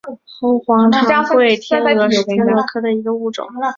[0.39, 3.45] 后黄长喙天蛾是天蛾科的一个物种。